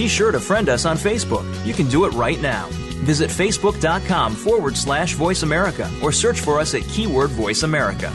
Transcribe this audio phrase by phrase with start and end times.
[0.00, 1.44] Be sure to friend us on Facebook.
[1.66, 2.68] You can do it right now.
[3.04, 8.10] Visit facebook.com forward slash voice America or search for us at keyword voice America.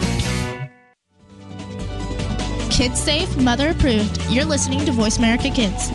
[2.72, 4.20] Kids safe, mother approved.
[4.32, 5.92] You're listening to Voice America Kids.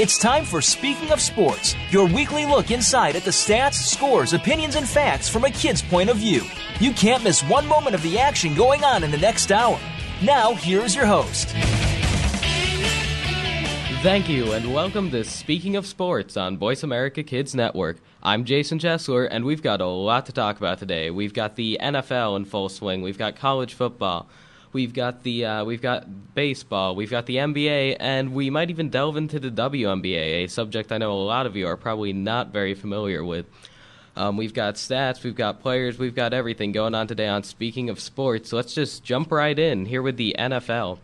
[0.00, 4.74] It's time for Speaking of Sports, your weekly look inside at the stats, scores, opinions,
[4.74, 6.40] and facts from a kid's point of view.
[6.78, 9.78] You can't miss one moment of the action going on in the next hour.
[10.22, 11.50] Now, here's your host.
[14.02, 17.98] Thank you, and welcome to Speaking of Sports on Voice America Kids Network.
[18.22, 21.10] I'm Jason Chesler, and we've got a lot to talk about today.
[21.10, 24.30] We've got the NFL in full swing, we've got college football.
[24.72, 28.88] We've got the uh, we've got baseball, we've got the NBA, and we might even
[28.88, 32.52] delve into the WNBA, a subject I know a lot of you are probably not
[32.52, 33.46] very familiar with.
[34.16, 37.90] Um, we've got stats, we've got players, we've got everything going on today on Speaking
[37.90, 38.52] of Sports.
[38.52, 40.98] Let's just jump right in here with the NFL.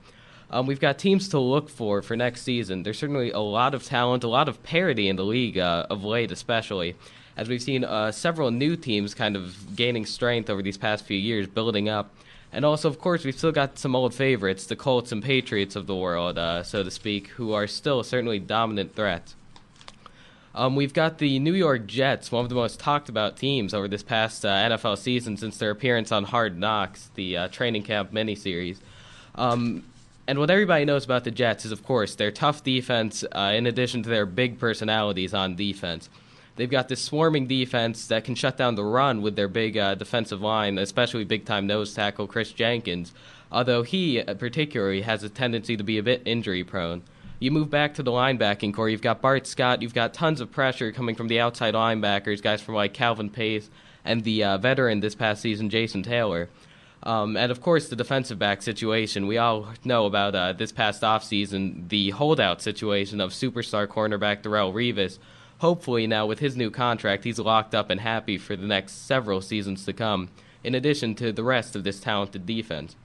[0.51, 2.85] Um, we've got teams to look for for next season.
[2.85, 6.05] There's certainly a lot of talent, a lot of parity in the league uh, of
[6.05, 6.95] late, especially
[7.37, 11.19] as we've seen uh, several new teams kind of gaining strength over these past few
[11.19, 12.15] years, building up.
[12.53, 15.87] And also, of course, we've still got some old favorites, the Colts and Patriots of
[15.87, 19.35] the world, uh, so to speak, who are still certainly dominant threats.
[20.55, 23.89] Um, we've got the New York Jets, one of the most talked about teams over
[23.89, 28.11] this past uh, NFL season since their appearance on Hard Knocks, the uh, training camp
[28.11, 28.79] miniseries.
[29.35, 29.85] Um,
[30.27, 33.67] and what everybody knows about the Jets is, of course, their tough defense, uh, in
[33.67, 36.09] addition to their big personalities on defense.
[36.57, 39.95] They've got this swarming defense that can shut down the run with their big uh,
[39.95, 43.13] defensive line, especially big time nose tackle Chris Jenkins,
[43.53, 47.03] although he uh, particularly has a tendency to be a bit injury prone.
[47.39, 50.51] You move back to the linebacking core, you've got Bart Scott, you've got tons of
[50.51, 53.69] pressure coming from the outside linebackers, guys from like Calvin Pace
[54.07, 56.49] and the uh, veteran this past season, Jason Taylor.
[57.03, 59.27] Um, and of course, the defensive back situation.
[59.27, 64.73] We all know about uh, this past offseason, the holdout situation of superstar cornerback Darrelle
[64.73, 65.19] Revis,
[65.59, 69.41] hopefully now with his new contract, he's locked up and happy for the next several
[69.41, 70.29] seasons to come,
[70.63, 72.97] in addition to the rest of this talented defense.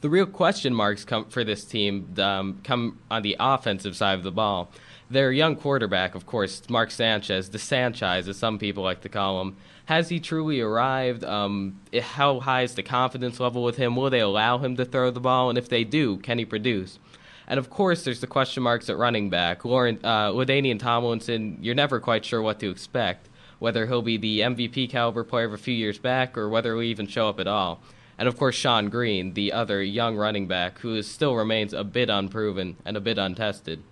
[0.00, 4.22] The real question marks come for this team um, come on the offensive side of
[4.22, 4.70] the ball.
[5.08, 9.40] Their young quarterback, of course, Mark Sanchez, the Sanchez, as some people like to call
[9.40, 11.24] him, has he truly arrived?
[11.24, 13.96] Um, how high is the confidence level with him?
[13.96, 15.48] Will they allow him to throw the ball?
[15.50, 16.98] And if they do, can he produce?
[17.46, 19.64] And of course, there's the question marks at running back.
[19.64, 20.32] Lauren, uh,
[20.78, 23.28] Tomlinson, you're never quite sure what to expect,
[23.58, 26.82] whether he'll be the MVP caliber player of a few years back or whether he'll
[26.82, 27.80] even show up at all.
[28.16, 32.08] And of course, Shonn Greene, the other young running back, who still remains a bit
[32.08, 33.82] unproven and a bit untested.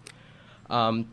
[0.70, 1.08] Um,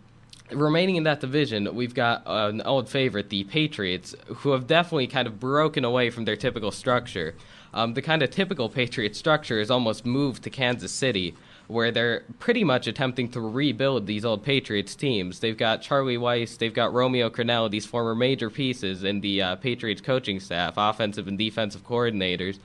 [0.51, 5.27] remaining in that division, we've got an old favorite, the Patriots, who have definitely kind
[5.27, 7.35] of broken away from their typical structure.
[7.73, 11.35] Um, the kind of typical Patriot structure is almost moved to Kansas City,
[11.69, 15.39] where they're pretty much attempting to rebuild these old Patriots teams.
[15.39, 19.55] They've got Charlie Weis, they've got Romeo Crennel, these former major pieces in the uh,
[19.55, 22.57] Patriots coaching staff, offensive and defensive coordinators.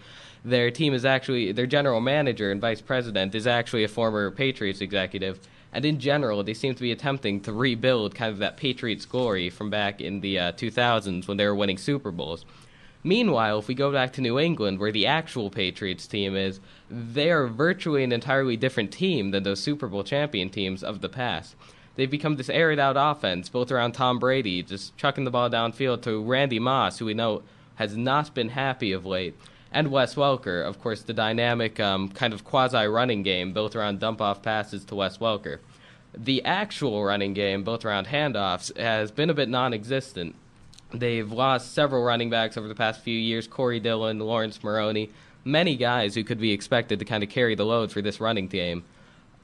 [0.42, 4.80] Their team is actually, their general manager and vice president is actually a former Patriots
[4.80, 5.38] executive.
[5.70, 9.50] And in general, they seem to be attempting to rebuild kind of that Patriots glory
[9.50, 12.46] from back in the uh, 2000s when they were winning Super Bowls.
[13.06, 16.58] Meanwhile, if we go back to New England, where the actual Patriots team is,
[16.90, 21.10] they are virtually an entirely different team than those Super Bowl champion teams of the
[21.10, 21.54] past.
[21.96, 26.00] They've become this aired out offense built around Tom Brady, just chucking the ball downfield
[26.02, 27.42] to Randy Moss, who we know
[27.74, 29.36] has not been happy of late,
[29.70, 34.00] and Wes Welker, of course, the dynamic um, kind of quasi running game built around
[34.00, 35.58] dump off passes to Wes Welker.
[36.16, 40.36] The actual running game built around handoffs has been a bit non existent
[40.92, 45.10] They've lost several running backs over the past few years Corey Dillon, Laurence Maroney,
[45.44, 48.48] many guys who could be expected to kind of carry the load for this running
[48.48, 48.84] game.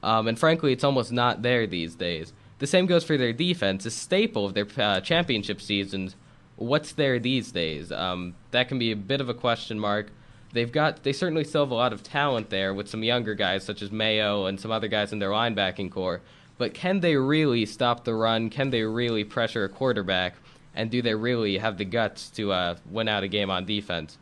[0.03, 2.33] Um, and frankly, it's almost not there these days.
[2.59, 6.15] The same goes for their defense, a staple of their uh, championship seasons.
[6.55, 7.91] What's there these days?
[7.91, 10.11] Um, that can be a bit of a question mark.
[10.53, 13.63] They've got, they certainly still have a lot of talent there with some younger guys
[13.63, 16.21] such as Mayo and some other guys in their linebacking core.
[16.57, 18.49] But can they really stop the run?
[18.49, 20.35] Can they really pressure a quarterback?
[20.75, 24.17] And do they really have the guts to uh, win out a game on defense?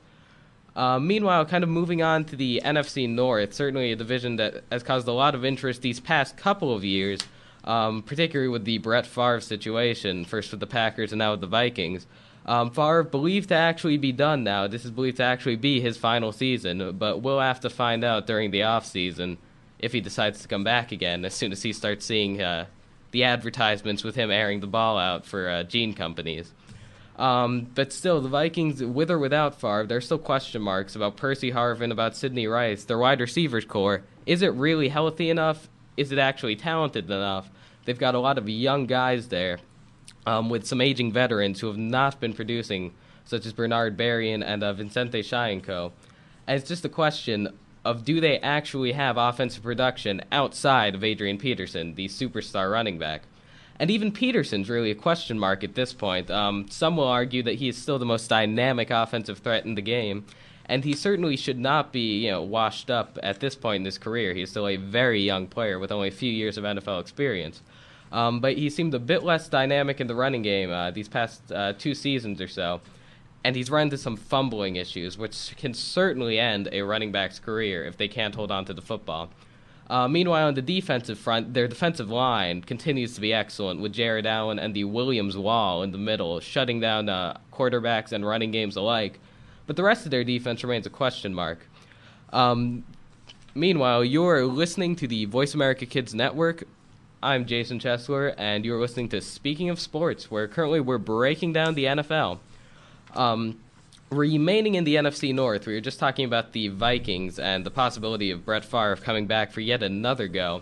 [0.75, 4.83] Uh, meanwhile, kind of moving on to the NFC North, certainly a division that has
[4.83, 7.19] caused a lot of interest these past couple of years,
[7.65, 11.47] um, particularly with the Brett Favre situation, first with the Packers and now with the
[11.47, 12.07] Vikings.
[12.45, 14.67] Um, Favre believed to actually be done now.
[14.67, 18.25] This is believed to actually be his final season, but we'll have to find out
[18.25, 19.37] during the offseason
[19.79, 22.65] if he decides to come back again as soon as he starts seeing uh,
[23.11, 26.53] the advertisements with him airing the ball out for uh, gene companies.
[27.17, 31.51] Um, but still, the Vikings, with or without Favre, there's still question marks about Percy
[31.51, 34.03] Harvin, about Sidney Rice, their wide receivers core.
[34.25, 35.67] Is it really healthy enough?
[35.97, 37.49] Is it actually talented enough?
[37.83, 39.59] They've got a lot of young guys there,
[40.25, 42.93] um, with some aging veterans who have not been producing,
[43.25, 45.91] such as Bernard Berrian and uh, Visanthe Shiancoe.
[46.47, 47.49] And it's just a question
[47.89, 53.23] of do they actually have offensive production outside of Adrian Peterson, the superstar running back?
[53.79, 56.29] And even Peterson's really a question mark at this point.
[56.29, 59.81] Um, some will argue that he is still the most dynamic offensive threat in the
[59.81, 60.25] game,
[60.65, 63.97] and he certainly should not be, you know, washed up at this point in his
[63.97, 64.35] career.
[64.35, 67.63] He's still a very young player with only a few years of NFL experience.
[68.11, 71.51] Um, but he seemed a bit less dynamic in the running game uh, these past
[71.51, 72.81] uh, two seasons or so,
[73.43, 77.85] and he's run into some fumbling issues, which can certainly end a running back's career
[77.85, 79.29] if they can't hold on to the football.
[79.89, 84.27] Uh, meanwhile, on the defensive front, their defensive line continues to be excellent, with Jared
[84.27, 88.75] Allen and the Williams Wall in the middle, shutting down uh, quarterbacks and running games
[88.75, 89.19] alike.
[89.65, 91.67] But the rest of their defense remains a question mark.
[92.31, 92.83] Um,
[93.55, 96.65] meanwhile, you're listening to the Voice America Kids Network.
[97.23, 101.73] I'm Jason Chesler, and you're listening to Speaking of Sports, where currently we're breaking down
[101.73, 102.39] the NFL.
[103.15, 103.59] Um,
[104.11, 108.31] remaining in the NFC North, we were just talking about the Vikings and the possibility
[108.31, 110.61] of Brett Favre coming back for yet another go.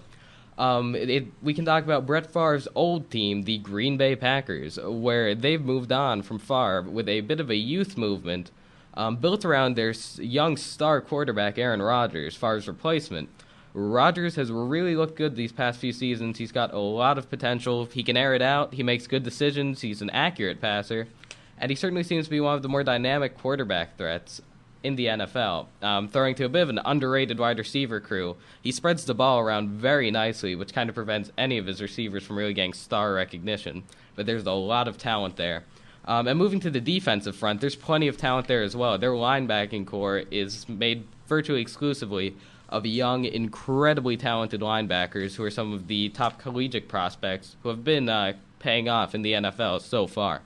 [0.58, 4.80] Um, it, it, we can talk about Brett Favre's old team, the Green Bay Packers,
[4.82, 8.50] where they've moved on from Favre with a bit of a youth movement
[8.96, 13.30] um, built around their young star quarterback, Aaron Rodgers, Favre's replacement.
[13.76, 16.40] Rodgers has really looked good these past few seasons.
[16.40, 17.86] He's got a lot of potential.
[17.86, 18.74] He can air it out.
[18.74, 19.82] He makes good decisions.
[19.82, 21.08] He's an accurate passer
[21.58, 24.42] and he certainly seems to be one of the more dynamic quarterback threats
[24.84, 28.38] in the NFL, um, throwing to a bit of an underrated wide receiver crew.
[28.62, 32.24] He spreads the ball around very nicely, which kind of prevents any of his receivers
[32.24, 33.84] from really getting star recognition.
[34.16, 35.64] But there's a lot of talent there.
[36.06, 38.98] Um, and moving to the defensive front, there's plenty of talent there as well.
[38.98, 42.38] Their linebacking core is made virtually exclusively
[42.70, 47.84] of young, incredibly talented linebackers who are some of the top collegiate prospects who have
[47.84, 50.42] been uh, paying off in the NFL so far.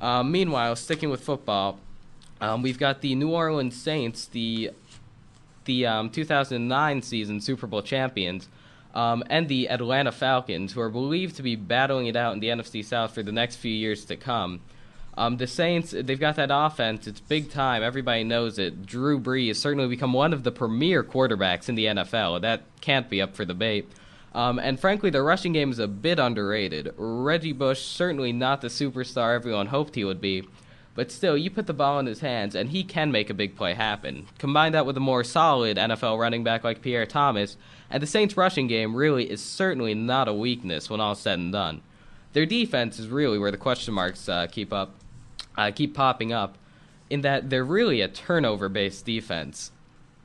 [0.00, 1.78] Um, meanwhile, sticking with football,
[2.40, 4.70] um, we've got the New Orleans Saints, the
[5.66, 8.48] the um, 2009 season Super Bowl champions,
[8.94, 12.48] um, and the Atlanta Falcons, who are believed to be battling it out in the
[12.48, 14.60] NFC South for the next few years to come.
[15.18, 17.06] Um, the Saints, they've got that offense.
[17.06, 17.82] It's big time.
[17.82, 18.86] Everybody knows it.
[18.86, 22.40] Drew Brees has certainly become one of the premier quarterbacks in the NFL.
[22.40, 23.90] That can't be up for debate.
[24.32, 26.94] Um, and frankly, the rushing game is a bit underrated.
[26.96, 30.46] Reggie Bush, certainly not the superstar everyone hoped he would be,
[30.94, 33.56] but still, you put the ball in his hands and he can make a big
[33.56, 34.26] play happen.
[34.38, 37.56] Combine that with a more solid NFL running back like Pierre Thomas,
[37.88, 41.52] and the Saints' rushing game really is certainly not a weakness when all said and
[41.52, 41.82] done.
[42.32, 44.94] Their defense is really where the question marks uh, keep up,
[45.56, 46.56] uh, keep popping up,
[47.08, 49.72] in that they're really a turnover-based defense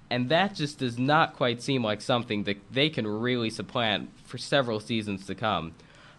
[0.09, 4.37] and that just does not quite seem like something that they can really supplant for
[4.37, 5.73] several seasons to come.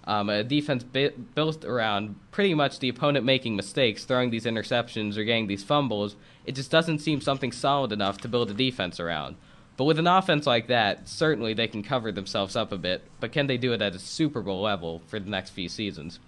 [0.04, 5.16] Um, a defense bi- built around pretty much the opponent making mistakes, throwing these interceptions
[5.16, 9.00] or getting these fumbles, it just doesn't seem something solid enough to build a defense
[9.00, 9.36] around.
[9.76, 13.32] But with an offense like that, certainly they can cover themselves up a bit, but
[13.32, 16.18] can they do it at a Super Bowl level for the next few seasons?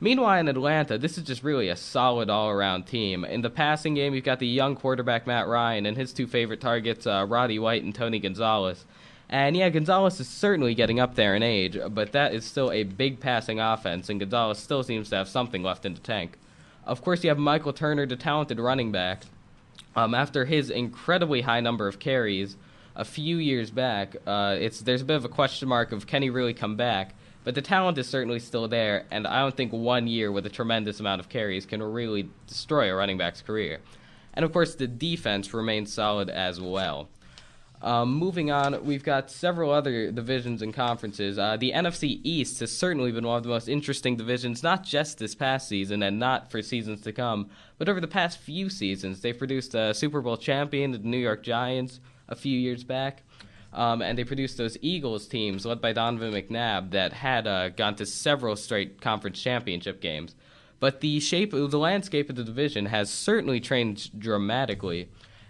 [0.00, 3.24] Meanwhile, in Atlanta, this is just really a solid all around team.
[3.24, 6.60] In the passing game, you've got the young quarterback Matt Ryan and his two favorite
[6.60, 8.84] targets, uh, Roddy White and Tony Gonzalez.
[9.28, 12.84] And yeah, Gonzalez is certainly getting up there in age, but that is still a
[12.84, 16.38] big passing offense, and Gonzalez still seems to have something left in the tank.
[16.86, 19.24] Of course, you have Michael Turner, the talented running back.
[19.96, 22.56] Um, after his incredibly high number of carries
[22.94, 26.22] a few years back, uh, it's there's a bit of a question mark of can
[26.22, 27.14] he really come back.
[27.48, 30.50] But the talent is certainly still there, and I don't think one year with a
[30.50, 33.78] tremendous amount of carries can really destroy a running back's career.
[34.34, 37.08] And of course, the defense remains solid as well.
[37.80, 41.38] Um, moving on, we've got several other divisions and conferences.
[41.38, 45.16] Uh, the NFC East has certainly been one of the most interesting divisions, not just
[45.16, 49.22] this past season and not for seasons to come, but over the past few seasons.
[49.22, 53.22] They've produced a Super Bowl champion, the New York Giants, a few years back.
[53.72, 57.96] Um, and they produced those Eagles teams led by Donovan McNabb that had uh, gone
[57.96, 60.34] to several straight conference championship games.
[60.80, 65.08] But the shape of the landscape of the division has certainly changed dramatically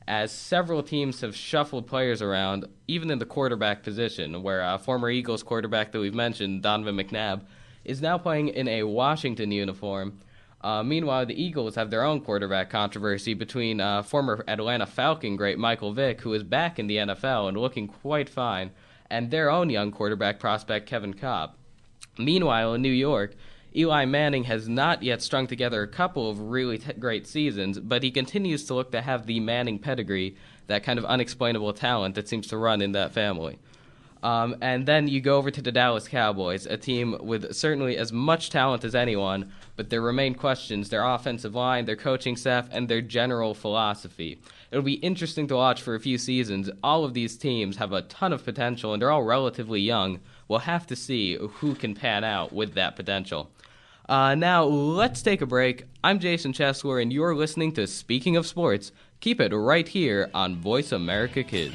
[0.09, 5.11] as several teams have shuffled players around, even in the quarterback position, where a former
[5.11, 7.43] Eagles quarterback that we've mentioned, Donovan McNabb,
[7.85, 10.19] is now playing in a Washington uniform
[10.61, 15.59] uh, meanwhile, the Eagles have their own quarterback controversy between uh, former Atlanta Falcon great
[15.59, 18.73] Michael Vick, who is back in the NFL and looking quite fine,
[19.09, 21.53] and their own young quarterback prospect Kevin Kolb.
[22.19, 23.37] Meanwhile, in New York,
[23.77, 28.03] Eli Manning has not yet strung together a couple of really t- great seasons, but
[28.03, 30.37] he continues to look to have the Manning pedigree,
[30.67, 33.59] that kind of unexplainable talent that seems to run in that family.
[34.23, 38.13] Um, and then you go over to the Dallas Cowboys, a team with certainly as
[38.13, 42.89] much talent as anyone, but there remain questions their offensive line, their coaching staff, and
[42.89, 44.41] their general philosophy.
[44.71, 46.69] It'll be interesting to watch for a few seasons.
[46.83, 50.21] All of these teams have a ton of potential, and they're all relatively young.
[50.49, 53.51] We'll have to see who can pan out with that potential.
[54.09, 55.85] Uh, now, let's take a break.
[56.03, 58.91] I'm Jason Chesler, and you're listening to Speaking of Sports.
[59.21, 61.75] Keep it right here on Voice America Kids.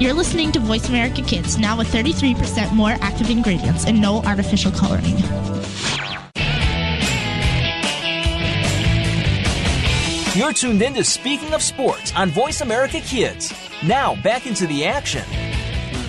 [0.00, 4.70] You're listening to Voice America Kids, now with 33% more active ingredients and no artificial
[4.70, 5.18] coloring.
[10.36, 13.52] You're tuned in to Speaking of Sports on Voice America Kids.
[13.84, 15.24] Now, back into the action.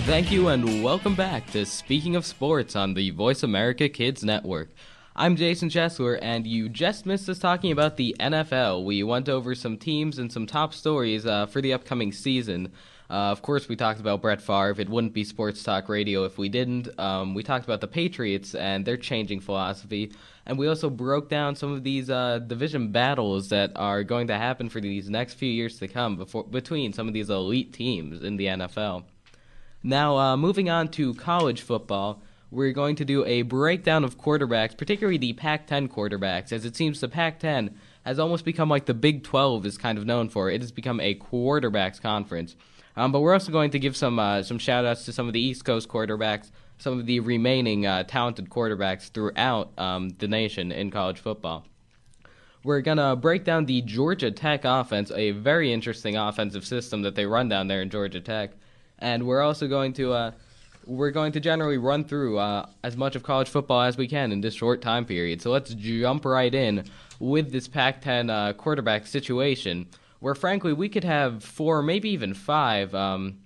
[0.04, 4.68] Thank you, and welcome back to Speaking of Sports on the Voice America Kids Network.
[5.16, 8.84] I'm Jason Chesler, and you just missed us talking about the NFL.
[8.84, 12.70] We went over some teams and some top stories uh, for the upcoming season.
[13.10, 14.80] Uh, of course, we talked about Brett Favre.
[14.80, 16.88] It wouldn't be sports talk radio if we didn't.
[16.96, 20.12] Um, we talked about the Patriots and their changing philosophy,
[20.46, 24.38] and we also broke down some of these uh, division battles that are going to
[24.38, 28.22] happen for these next few years to come before, between some of these elite teams
[28.22, 29.02] in the NFL.
[29.82, 34.76] Now, uh, moving on to college football, we're going to do a breakdown of quarterbacks,
[34.76, 38.86] particularly the Pac 10 quarterbacks, as it seems the Pac 10 has almost become like
[38.86, 40.48] the Big 12 is kind of known for.
[40.48, 42.56] It has become a quarterbacks conference.
[42.96, 45.32] Um, but we're also going to give some uh, some shout outs to some of
[45.32, 50.72] the East Coast quarterbacks, some of the remaining uh, talented quarterbacks throughout um, the nation
[50.72, 51.64] in college football.
[52.62, 57.14] We're going to break down the Georgia Tech offense, a very interesting offensive system that
[57.14, 58.50] they run down there in Georgia Tech.
[58.98, 60.32] And we're also going to uh,
[60.86, 64.32] we're going to generally run through uh, as much of college football as we can
[64.32, 65.40] in this short time period.
[65.40, 66.84] So let's jump right in
[67.18, 69.86] with this Pac-10 uh, quarterback situation
[70.20, 73.38] where frankly we could have four, maybe even five um,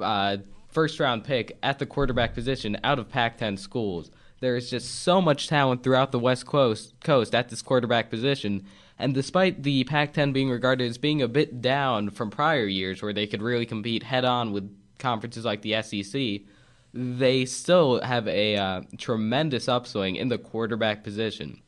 [0.00, 0.36] uh,
[0.68, 4.10] first round pick at the quarterback position out of Pac 10 schools.
[4.40, 8.66] There is just so much talent throughout the West Coast, Coast at this quarterback position.
[8.98, 13.00] And despite the Pac 10 being regarded as being a bit down from prior years
[13.00, 16.42] where they could really compete head on with conferences like the SEC,
[16.92, 21.60] they still have a uh, tremendous upswing in the quarterback position.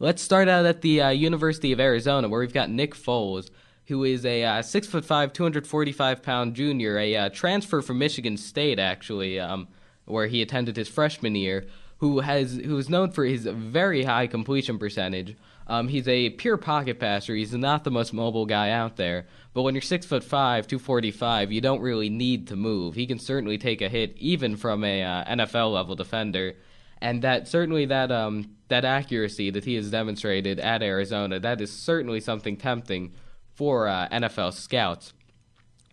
[0.00, 3.50] Let's start out at the uh, University of Arizona, where we've got Nick Foles,
[3.86, 7.28] who is a uh, six foot five, two hundred forty five pound junior, a uh,
[7.28, 9.68] transfer from Michigan State actually, um,
[10.04, 11.66] where he attended his freshman year,
[11.98, 15.36] who has who is known for his very high completion percentage.
[15.68, 17.36] Um, he's a pure pocket passer.
[17.36, 19.26] He's not the most mobile guy out there.
[19.54, 22.96] But when you're six foot five, two forty five, you don't really need to move.
[22.96, 26.56] He can certainly take a hit even from a uh, NFL level defender,
[27.00, 31.72] and that certainly that um, that accuracy that he has demonstrated at Arizona, that is
[31.72, 33.12] certainly something tempting
[33.54, 35.12] for uh, NFL scouts.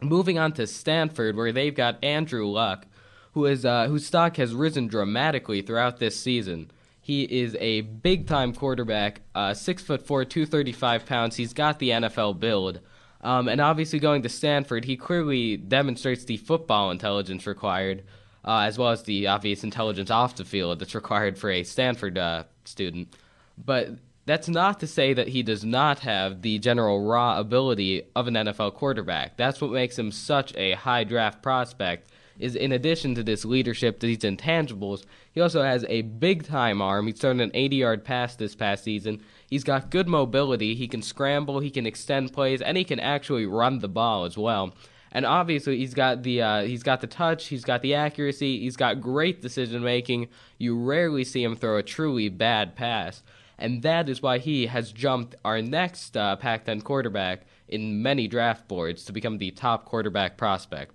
[0.01, 2.88] Moving on to Stanford, where they've got Andrew Luck,
[3.34, 6.72] who is uh, whose stock has risen dramatically throughout this season.
[7.03, 11.36] He is a big time quarterback, uh, six foot four, two thirty five pounds.
[11.36, 12.79] He's got the NFL build,
[13.22, 18.03] um, and obviously going to Stanford, he clearly demonstrates the football intelligence required,
[18.46, 22.18] uh, as well as the obvious intelligence off the field that's required for a Stanford
[22.18, 23.16] uh, student.
[23.58, 23.90] But
[24.26, 28.36] that's not to say that he does not have the general raw ability of an
[28.36, 29.38] NFL quarterback.
[29.38, 34.00] That's what makes him such a high draft prospect is in addition to this leadership,
[34.00, 37.08] these intangibles, he also has a big time arm.
[37.08, 39.22] He's thrown an 80 yard pass this past season.
[39.48, 40.76] He's got good mobility.
[40.76, 44.38] He can scramble, he can extend plays, and he can actually run the ball as
[44.38, 44.74] well.
[45.12, 48.77] And obviously, he's got the uh, he's got the touch, he's got the accuracy, he's
[48.77, 50.30] got great decision making.
[50.58, 53.22] You rarely see him throw a truly bad pass,
[53.58, 58.68] and that is why he has jumped our next uh, Pac-10 quarterback in many draft
[58.68, 60.94] boards to become the top quarterback prospect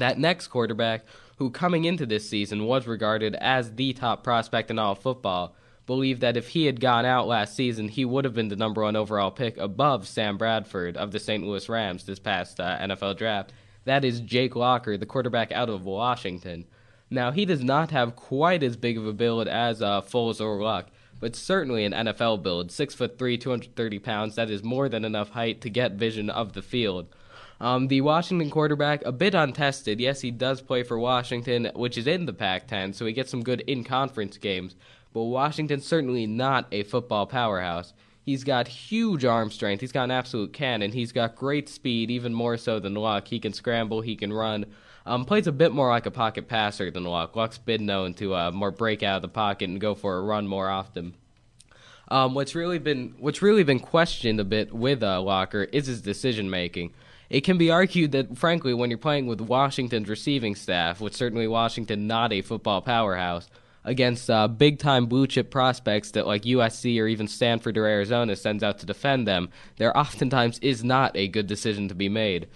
[0.00, 1.04] that next quarterback,
[1.38, 5.54] who coming into this season was regarded as the top prospect in all football,
[5.86, 8.82] believed that if he had gone out last season, he would have been the number
[8.82, 11.44] one overall pick above Sam Bradford of the St.
[11.44, 13.52] Louis Rams this past uh, NFL draft.
[13.84, 16.66] That is Jake Locker, the quarterback out of Washington.
[17.08, 20.60] Now, he does not have quite as big of a build as uh, Foles or
[20.60, 20.88] Luck,
[21.20, 22.72] but certainly an NFL build.
[22.72, 24.34] Six foot three, 230 pounds.
[24.34, 27.06] That is more than enough height to get vision of the field.
[27.60, 30.00] Um, the Washington quarterback, a bit untested.
[30.00, 33.30] Yes, he does play for Washington, which is in the Pac 10, so he gets
[33.30, 34.74] some good in conference games.
[35.16, 37.94] But Washington's certainly not a football powerhouse.
[38.22, 39.80] He's got huge arm strength.
[39.80, 40.92] He's got an absolute cannon.
[40.92, 43.28] He's got great speed, even more so than Luck.
[43.28, 44.66] He can scramble, he can run.
[45.06, 47.34] Um, plays a bit more like a pocket passer than Luck.
[47.34, 50.20] Luck's been known to uh, more break out of the pocket and go for a
[50.20, 51.14] run more often.
[52.08, 56.02] Um, what's really been what's really been questioned a bit with uh, Locker is his
[56.02, 56.92] decision making.
[57.30, 61.48] It can be argued that, frankly, when you're playing with Washington's receiving staff, with certainly
[61.48, 63.48] Washington not a football powerhouse,
[63.86, 68.34] against uh, big time blue chip prospects that like USC or even Stanford or Arizona
[68.36, 72.48] sends out to defend them, there oftentimes is not a good decision to be made.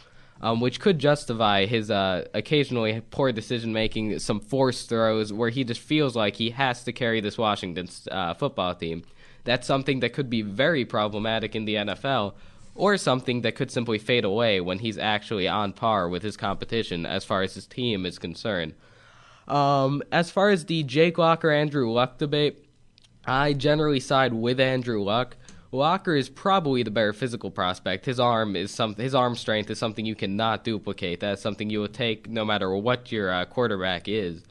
[0.43, 5.65] Um, which could justify his uh, occasionally poor decision making, some forced throws where he
[5.65, 9.03] just feels like he has to carry this Washington uh, football team.
[9.45, 12.33] That's something that could be very problematic in the NFL,
[12.75, 17.05] or something that could simply fade away when he's actually on par with his competition
[17.05, 18.73] as far as his team is concerned.
[19.51, 22.65] Um, as far as the Jake Locker Andrew Luck debate,
[23.27, 25.37] I generally side with Andrew Luck.
[25.73, 28.07] Locker is probably the better physical prospect.
[28.07, 31.21] His arm is some his arm strength is something you cannot duplicate.
[31.21, 34.43] That's something you will take no matter what your uh, quarterback is.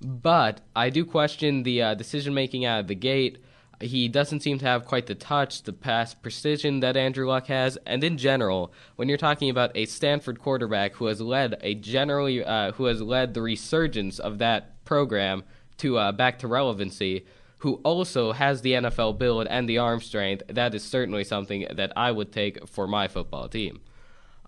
[0.00, 3.38] But I do question the uh, decision making out of the gate.
[3.80, 7.78] He doesn't seem to have quite the touch, the pass precision that Andrew Luck has,
[7.86, 12.44] and in general, when you're talking about a Stanford quarterback who has led a generally
[12.44, 15.44] uh, who has led the resurgence of that program
[15.78, 17.24] to uh, back to relevancy,
[17.60, 21.92] who also has the NFL build and the arm strength, that is certainly something that
[21.96, 23.80] I would take for my football team.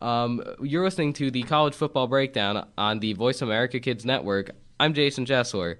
[0.02, 4.50] Um, you're listening to the College Football Breakdown on the Voice America Kids Network.
[4.80, 5.76] I'm Jason Chesler.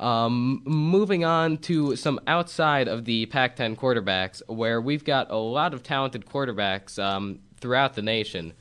[0.00, 5.36] Um, moving on to some outside of the Pac 10 quarterbacks, where we've got a
[5.36, 8.54] lot of talented quarterbacks um, throughout the nation.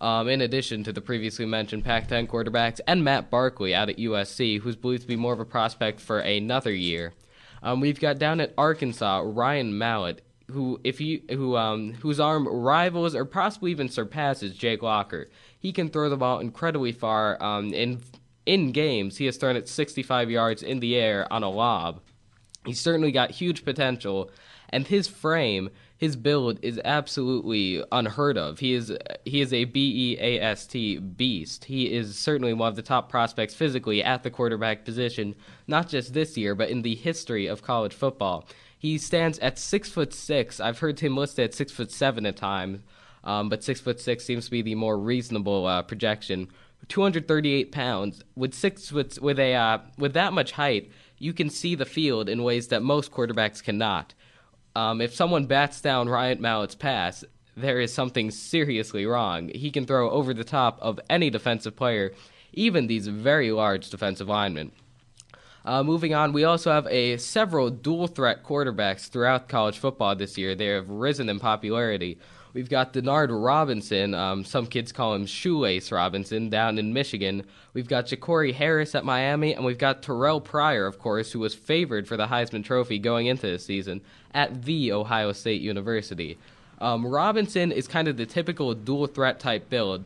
[0.00, 3.96] Um, in addition to the previously mentioned Pac 10 quarterbacks and Matt Barkley out at
[3.96, 7.12] USC, who's believed to be more of a prospect for another year.
[7.62, 12.46] Um, we've got down at Arkansas Ryan Mallett, who if you who um whose arm
[12.46, 15.30] rivals or possibly even surpasses Jake Locker.
[15.58, 18.02] He can throw the ball incredibly far um, in
[18.46, 22.00] in games, he has thrown it 65 yards in the air on a lob.
[22.64, 24.30] He's certainly got huge potential,
[24.70, 28.58] and his frame, his build is absolutely unheard of.
[28.58, 28.92] He is
[29.24, 31.66] he is a B E A S T beast.
[31.66, 35.34] He is certainly one of the top prospects physically at the quarterback position,
[35.66, 38.46] not just this year, but in the history of college football.
[38.78, 40.60] He stands at six foot six.
[40.60, 42.80] I've heard him listed at six foot seven at times,
[43.22, 46.48] um, but six foot six seems to be the more reasonable uh, projection.
[46.88, 51.74] 238 pounds with six with with a uh, with that much height, you can see
[51.74, 54.14] the field in ways that most quarterbacks cannot.
[54.76, 57.24] Um, if someone bats down Ryan Mallett's pass,
[57.56, 59.50] there is something seriously wrong.
[59.54, 62.12] He can throw over the top of any defensive player,
[62.52, 64.72] even these very large defensive linemen.
[65.64, 70.36] Uh, moving on, we also have a several dual threat quarterbacks throughout college football this
[70.36, 70.54] year.
[70.54, 72.18] They have risen in popularity.
[72.54, 77.44] We've got Denard Robinson, um, some kids call him Shoelace Robinson, down in Michigan.
[77.72, 81.52] We've got Jacory Harris at Miami, and we've got Terrelle Pryor, of course, who was
[81.52, 86.38] favored for the Heisman Trophy going into this season at the Ohio State University.
[86.80, 90.04] Um, Robinson is kind of the typical dual threat type build.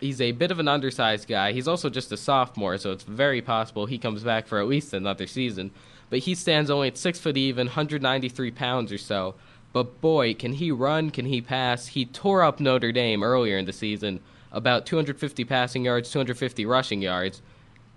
[0.00, 1.52] He's a bit of an undersized guy.
[1.52, 4.94] He's also just a sophomore, so it's very possible he comes back for at least
[4.94, 5.70] another season.
[6.08, 9.34] But he stands only at six foot even, 193 pounds or so.
[9.72, 11.88] But boy, can he run, can he pass?
[11.88, 17.02] He tore up Notre Dame earlier in the season, about 250 passing yards, 250 rushing
[17.02, 17.40] yards.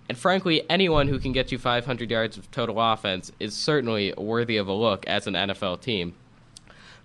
[0.08, 4.56] And frankly, anyone who can get you 500 yards of total offense is certainly worthy
[4.56, 6.14] of a look as an NFL team.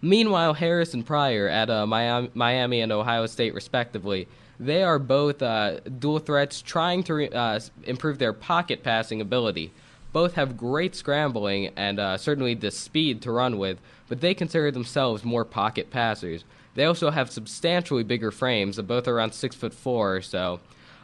[0.02, 4.28] Meanwhile, Harris and Pryor at uh, Miami and Ohio State, respectively,
[4.60, 9.72] they are both uh, dual threats trying to re- uh, improve their pocket passing ability.
[10.12, 14.72] Both have great scrambling and uh, certainly the speed to run with, but they consider
[14.72, 16.44] themselves more pocket passers.
[16.76, 20.60] They also have substantially bigger frames, both around six foot four or so,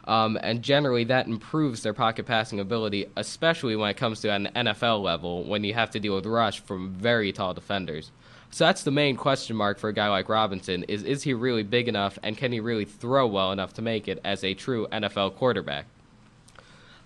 [0.06, 4.48] um, and generally that improves their pocket passing ability, especially when it comes to an
[4.54, 8.10] NFL level when you have to deal with rush from very tall defenders.
[8.50, 11.64] So that's the main question mark for a guy like Robinson: is is he really
[11.64, 14.86] big enough, and can he really throw well enough to make it as a true
[14.92, 15.86] NFL quarterback?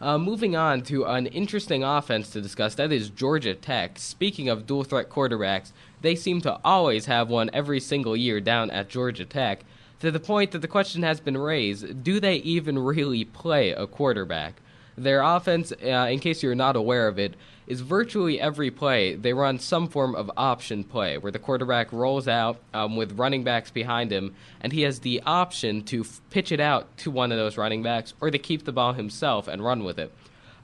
[0.01, 3.99] Uh, moving on to an interesting offense to discuss, that is Georgia Tech.
[3.99, 8.71] Speaking of dual threat quarterbacks, they seem to always have one every single year down
[8.71, 9.63] at Georgia Tech,
[9.99, 13.87] to the point that the question has been raised do they even really play a
[13.87, 14.63] quarterback?
[15.01, 17.35] Their offense, uh, in case you're not aware of it,
[17.67, 22.27] is virtually every play they run some form of option play where the quarterback rolls
[22.29, 26.51] out um, with running backs behind him and he has the option to f- pitch
[26.51, 29.65] it out to one of those running backs or to keep the ball himself and
[29.65, 30.13] run with it.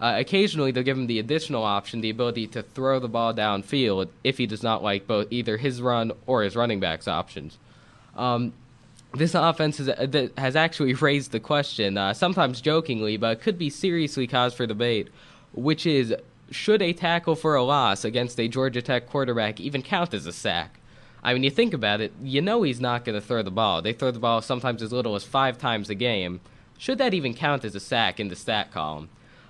[0.00, 4.08] Uh, occasionally, they'll give him the additional option, the ability to throw the ball downfield
[4.22, 7.56] if he does not like both either his run or his running back's options.
[8.14, 8.52] Um,
[9.18, 13.70] this offense has, uh, has actually raised the question, uh, sometimes jokingly, but could be
[13.70, 15.08] seriously cause for debate,
[15.52, 16.14] which is
[16.50, 20.32] should a tackle for a loss against a Georgia Tech quarterback even count as a
[20.32, 20.78] sack?
[21.22, 23.82] I mean, you think about it, you know he's not going to throw the ball.
[23.82, 26.40] They throw the ball sometimes as little as five times a game.
[26.78, 29.08] Should that even count as a sack in the stat column?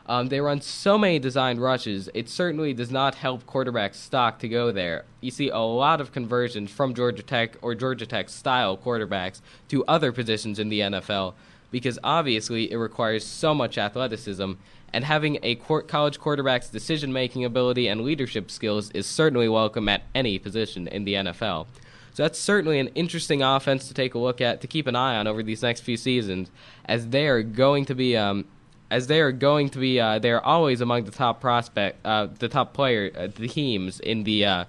[0.08, 4.48] Um, they run so many designed rushes, it certainly does not help quarterbacks' stock to
[4.48, 5.04] go there.
[5.20, 9.84] You see a lot of conversions from Georgia Tech or Georgia Tech style quarterbacks to
[9.86, 11.34] other positions in the NFL
[11.72, 14.52] because obviously it requires so much athleticism
[14.92, 20.04] and having a college quarterback's decision making ability and leadership skills is certainly welcome at
[20.14, 21.66] any position in the NFL.
[22.14, 25.16] So that's certainly an interesting offense to take a look at, to keep an eye
[25.16, 26.50] on over these next few seasons,
[26.86, 28.46] as they are going to be, um,
[28.90, 32.28] as they are going to be, uh, they are always among the top prospect, uh,
[32.38, 34.64] the top player uh, teams in the uh,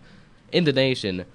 [0.52, 1.26] in the nation,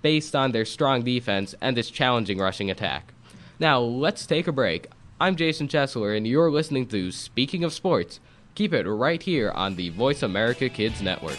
[0.00, 3.12] based on their strong defense and this challenging rushing attack.
[3.58, 4.88] Now let's take a break.
[5.20, 8.18] I'm Jason Chesler, and you're listening to Speaking of Sports.
[8.54, 11.38] Keep it right here on the Voice America Kids Network.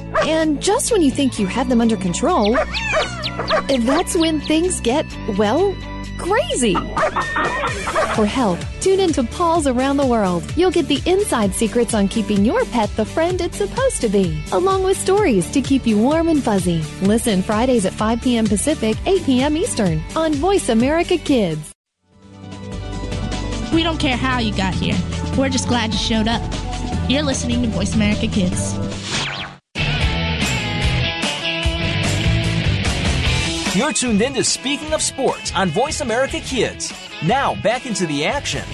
[0.19, 2.53] And just when you think you have them under control,
[3.67, 5.05] that's when things get,
[5.37, 5.75] well,
[6.17, 6.75] crazy.
[8.15, 10.43] For help, tune in to Paws Around the World.
[10.55, 14.43] You'll get the inside secrets on keeping your pet the friend it's supposed to be,
[14.51, 16.83] along with stories to keep you warm and fuzzy.
[17.01, 18.45] Listen Fridays at 5 p.m.
[18.45, 19.57] Pacific, 8 p.m.
[19.57, 21.71] Eastern on Voice America Kids.
[23.73, 24.97] We don't care how you got here.
[25.37, 26.41] We're just glad you showed up.
[27.09, 28.73] You're listening to Voice America Kids.
[33.73, 36.91] You're tuned in to Speaking of Sports on Voice America Kids.
[37.23, 38.65] Now, back into the action.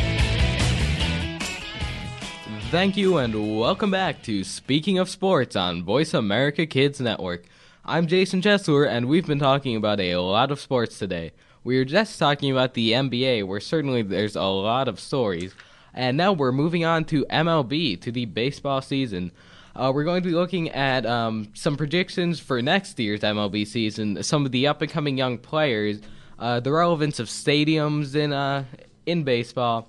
[2.71, 7.45] Thank you and welcome back to Speaking of Sports on Voice America Kids Network.
[7.85, 11.31] I'm Jason Chesler and we've been talking about a lot of sports today.
[11.63, 15.53] We were just talking about the NBA where certainly there's a lot of stories.
[15.93, 19.31] And now we're moving on to MLB, to the baseball season.
[19.77, 24.23] Uh, we're going to be looking at um, some predictions for next year's MLB season,
[24.23, 25.99] some of the up and coming young players,
[26.39, 28.63] uh, the relevance of stadiums in uh,
[29.05, 29.87] in baseball,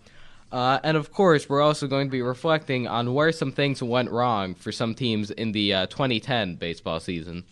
[0.53, 4.11] uh, and of course, we're also going to be reflecting on where some things went
[4.11, 7.44] wrong for some teams in the uh, 2010 baseball season.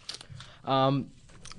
[0.67, 1.11] Um,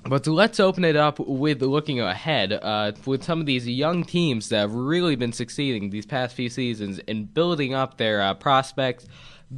[0.03, 4.49] but let's open it up with looking ahead uh, with some of these young teams
[4.49, 9.07] that have really been succeeding these past few seasons in building up their prospects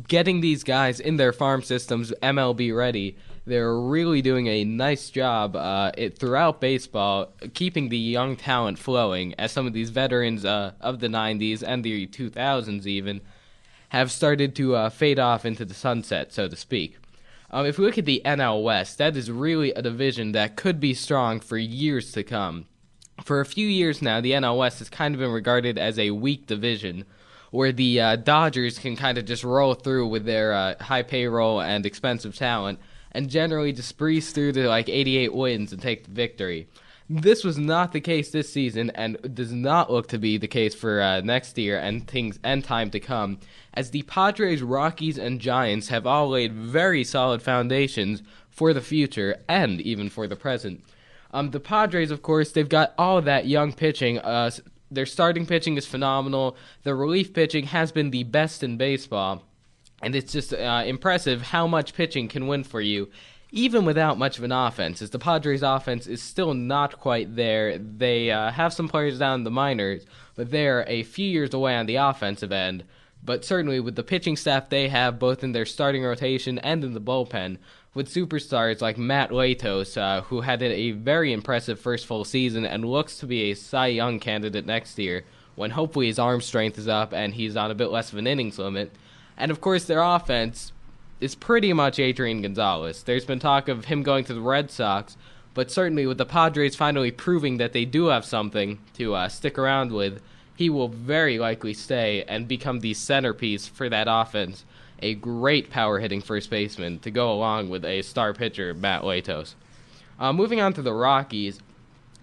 [0.07, 3.17] getting these guys in their farm systems MLB ready.
[3.45, 9.33] They're really doing a nice job uh, it, throughout baseball, keeping the young talent flowing.
[9.39, 13.21] As some of these veterans uh, of the '90s and the 2000s even
[13.89, 16.97] have started to uh, fade off into the sunset, so to speak.
[17.51, 20.79] Um, if we look at the NL West, that is really a division that could
[20.79, 22.65] be strong for years to come.
[23.23, 26.11] For a few years now, the NL West has kind of been regarded as a
[26.11, 27.05] weak division
[27.51, 31.61] where the uh, Dodgers can kind of just roll through with their uh, high payroll
[31.61, 32.79] and expensive talent
[33.11, 36.67] and generally just breeze through to like 88 wins and take the victory.
[37.11, 40.75] This was not the case this season, and does not look to be the case
[40.75, 43.39] for uh, next year and things and time to come.
[43.73, 49.37] As the Padres, Rockies, and Giants have all laid very solid foundations for the future
[49.47, 50.83] and even for the present.
[51.31, 54.19] Um, the Padres, of course, they've got all that young pitching.
[54.19, 54.51] Uh,
[54.91, 56.57] their starting pitching is phenomenal.
[56.83, 59.43] Their relief pitching has been the best in baseball.
[60.01, 63.09] And it's just uh, impressive how much pitching can win for you,
[63.51, 65.01] even without much of an offense.
[65.01, 67.77] As the Padres' offense is still not quite there.
[67.77, 71.75] They uh, have some players down in the minors, but they're a few years away
[71.75, 72.85] on the offensive end.
[73.21, 76.93] But certainly, with the pitching staff they have, both in their starting rotation and in
[76.93, 77.57] the bullpen,
[77.93, 82.85] with superstars like Mat Latos, uh, who had a very impressive first full season and
[82.85, 85.25] looks to be a Cy Young candidate next year,
[85.55, 88.27] when hopefully his arm strength is up and he's on a bit less of an
[88.27, 88.91] innings limit.
[89.37, 90.71] And of course, their offense
[91.19, 93.03] is pretty much Adrian Gonzalez.
[93.03, 95.17] There's been talk of him going to the Red Sox,
[95.53, 99.57] but certainly with the Padres finally proving that they do have something to uh, stick
[99.57, 100.21] around with,
[100.55, 104.63] he will very likely stay and become the centerpiece for that offense
[105.01, 109.55] a great power hitting first baseman to go along with a star pitcher, Mat Latos.
[110.19, 111.59] Uh, moving on to the Rockies,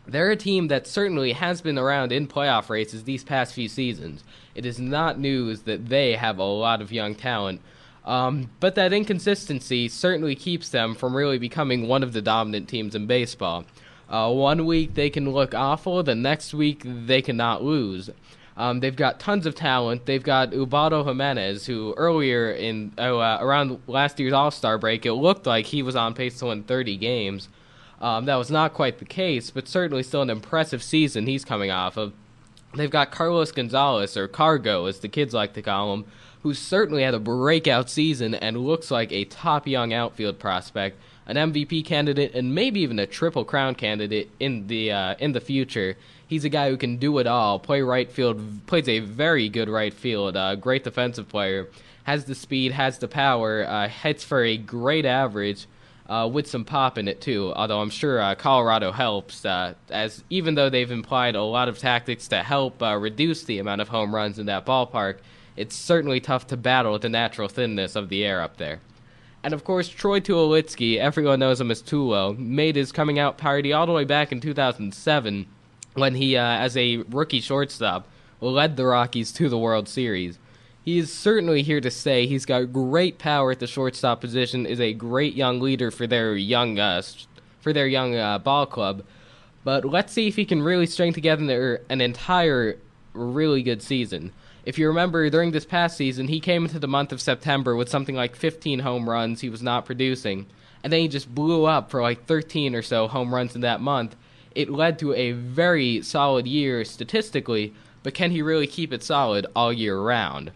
[0.07, 4.23] they're a team that certainly has been around in playoff races these past few seasons.
[4.55, 7.61] It is not news that they have a lot of young talent,
[8.05, 12.95] um, but that inconsistency certainly keeps them from really becoming one of the dominant teams
[12.95, 13.65] in baseball.
[14.09, 18.11] Uh, one week they can look awful, the next week they cannot lose.
[18.57, 20.07] Um, they've got tons of talent.
[20.07, 25.05] They've got Ubaldo Jimenez, who earlier in oh, uh, around last year's All Star break,
[25.05, 27.49] it looked like he was on pace to win 30 games.
[28.01, 31.71] Um, that was not quite the case, but certainly still an impressive season he's coming
[31.71, 32.12] off of.
[32.75, 36.05] They've got Carlos Gonzalez, or Cargo, as the kids like to call him,
[36.42, 41.37] who certainly had a breakout season and looks like a top young outfield prospect, an
[41.37, 45.97] MVP candidate, and maybe even a Triple Crown candidate in the uh, in the future.
[46.29, 47.59] He's a guy who can do it all.
[47.59, 50.37] Play right field, plays a very good right field.
[50.37, 51.69] Uh, great defensive player.
[52.05, 53.65] Has the speed, has the power.
[53.67, 55.67] Uh, hits for a great average.
[56.09, 57.53] Uh, with some pop in it too.
[57.57, 61.81] Although I'm sure uh, Colorado helps, uh, as even though they've implied a lot of
[61.81, 65.19] tactics to help uh, reduce the amount of home runs in that ballpark,
[65.57, 68.79] it's certainly tough to battle the natural thinness of the air up there.
[69.43, 73.73] And of course, Troy Tulowitzki, everyone knows him as Tulo, made his coming out party
[73.73, 75.47] all the way back in 2007
[75.96, 78.06] when he, uh, as a rookie shortstop,
[78.40, 80.38] led the Rockies to the World Series.
[80.85, 82.26] He is certainly here to stay.
[82.26, 84.66] He's got great power at the shortstop position.
[84.66, 87.02] Is a great young leader for their young, uh,
[87.61, 89.02] for their young uh, ball club.
[89.64, 92.78] But let's see if he can really string together an entire
[93.14, 94.32] really good season.
[94.64, 97.88] If you remember, during this past season, he came into the month of September with
[97.88, 99.40] something like 15 home runs.
[99.40, 100.46] He was not producing.
[100.85, 103.80] And then he just blew up for like 13 or so home runs in that
[103.80, 104.14] month.
[104.57, 109.47] It led to a very solid year statistically, but can he really keep it solid
[109.55, 110.51] all year round?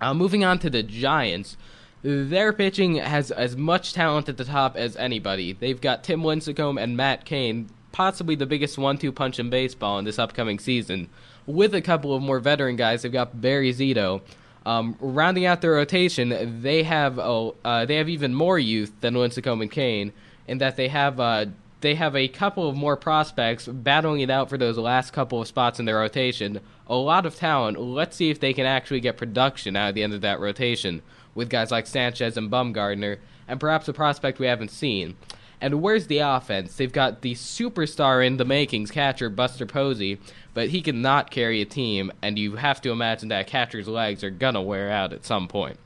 [0.00, 1.56] Uh, moving on to the Giants,
[2.02, 5.52] their pitching has as much talent at the top as anybody.
[5.52, 10.04] They've got Tim Lincecum and Matt Cain, possibly the biggest one-two punch in baseball in
[10.04, 11.08] this upcoming season.
[11.46, 14.20] With a couple of more veteran guys, they've got Barry Zito.
[14.64, 19.14] Um, rounding out their rotation, they have oh, uh, they have even more youth than
[19.14, 20.12] Lincecum and Cain,
[20.46, 21.46] in that they have uh,
[21.86, 25.46] they have a couple of more prospects battling it out for those last couple of
[25.46, 26.60] spots in their rotation.
[26.88, 27.80] A lot of talent.
[27.80, 31.00] Let's see if they can actually get production out of the end of that rotation
[31.36, 35.16] with guys like Sanchez and Bumgarner, and perhaps a prospect we haven't seen.
[35.60, 36.74] And where's the offense?
[36.74, 40.18] They've got the superstar in the makings, catcher Buster Posey,
[40.54, 44.30] but he cannot carry a team, and you have to imagine that catcher's legs are
[44.30, 45.78] gonna wear out at some point.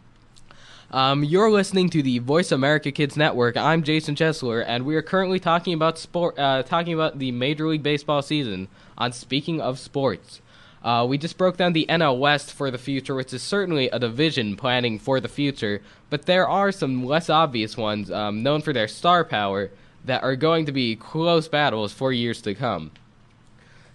[0.92, 3.56] Um, you're listening to the Voice America Kids Network.
[3.56, 7.68] I'm Jason Chesler, and we are currently talking about sport, uh, talking about the Major
[7.68, 8.66] League Baseball season.
[8.98, 10.40] On speaking of sports,
[10.82, 14.00] uh, we just broke down the NL West for the future, which is certainly a
[14.00, 15.80] division planning for the future.
[16.08, 19.70] But there are some less obvious ones, um, known for their star power,
[20.04, 22.90] that are going to be close battles for years to come.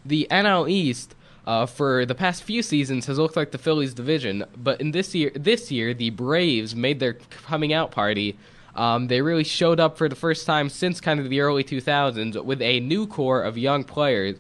[0.05, 1.13] The NL East
[1.45, 5.13] uh, for the past few seasons has looked like the Phillies division, but in this
[5.13, 8.38] year, this year the Braves made their coming out party.
[8.75, 12.43] Um, they really showed up for the first time since kind of the early 2000s
[12.43, 14.38] with a new core of young players,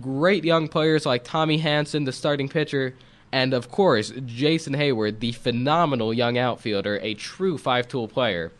[0.00, 2.94] great young players like Tommy Hanson, the starting pitcher,
[3.32, 8.52] and of course Jason Heyward, the phenomenal young outfielder, a true five-tool player.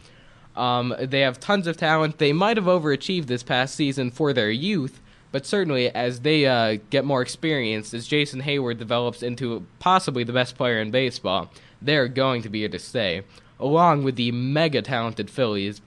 [0.57, 2.19] Um, they have tons of talent.
[2.19, 6.79] They might have overachieved this past season for their youth, but certainly, as they uh,
[6.91, 11.51] get more experienced, as Jason Heyward develops into possibly the best player in baseball,
[11.83, 13.23] they're going to be here to stay.
[13.61, 15.81] Along with the mega talented Phillies,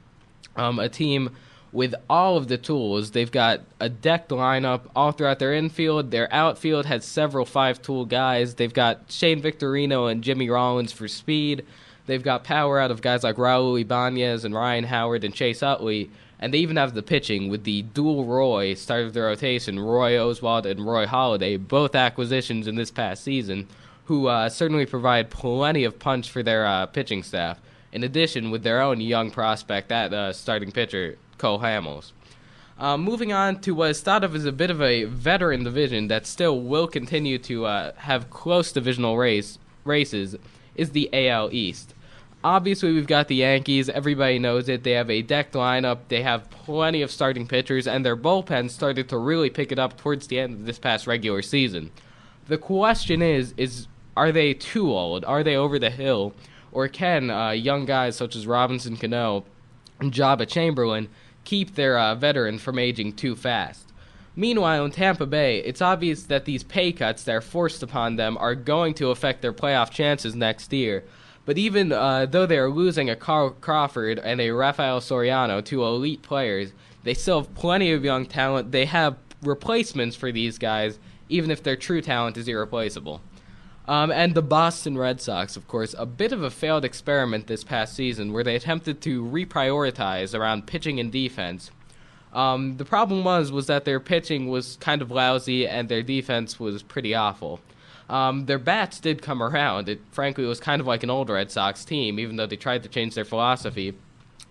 [0.56, 1.36] um, a team
[1.72, 3.12] with all of the tools.
[3.12, 6.12] They've got a decked lineup all throughout their infield.
[6.12, 8.56] Their outfield has several five tool guys.
[8.56, 11.66] They've got Shane Victorino and Jimmy Rollins for speed.
[12.08, 16.10] They've got power out of guys like Raul Ibanez and Ryan Howard and Chase Utley.
[16.42, 20.14] And they even have the pitching with the dual Roy start of the rotation, Roy
[20.14, 23.68] Oswalt and Roy Halladay, both acquisitions in this past season,
[24.06, 27.62] who uh, certainly provide plenty of punch for their uh, pitching staff.
[27.94, 32.12] In addition, with their own young prospect, that uh, starting pitcher, Cole Hamels.
[32.80, 36.08] Uh, moving on to what is thought of as a bit of a veteran division
[36.08, 40.36] that still will continue to uh, have close divisional race races
[40.76, 41.94] is the AL East.
[42.44, 43.88] Obviously, we've got the Yankees.
[43.88, 44.84] Everybody knows it.
[44.84, 46.00] They have a decked lineup.
[46.08, 49.98] They have plenty of starting pitchers, and their bullpen started to really pick it up
[49.98, 51.92] towards the end of this past regular season.
[52.48, 55.24] The question is: is are they too old?
[55.26, 56.34] Are they over the hill?
[56.72, 59.44] Or can uh, young guys such as Robinson Cano
[60.00, 61.10] and Joba Chamberlain
[61.44, 63.92] keep their uh, veteran from aging too fast?
[64.36, 68.38] Meanwhile, in Tampa Bay, it's obvious that these pay cuts that are forced upon them
[68.38, 71.04] are going to affect their playoff chances next year.
[71.46, 75.84] But even uh, though they are losing a Carl Crawford and a Rafael Soriano, two
[75.84, 76.74] elite players,
[77.04, 78.72] they still have plenty of young talent.
[78.72, 81.00] They have replacements for these guys,
[81.30, 83.22] even if their true talent is irreplaceable.
[83.88, 87.64] Um, and the Boston Red Sox, of course, a bit of a failed experiment this
[87.64, 91.72] past season where they attempted to reprioritize around pitching and defense.
[92.32, 96.60] Um, the problem was was that their pitching was kind of lousy and their defense
[96.60, 97.60] was pretty awful.
[98.12, 99.88] Um, their bats did come around.
[99.88, 102.84] It frankly was kind of like an old Red Sox team, even though they tried
[102.84, 103.94] to change their philosophy.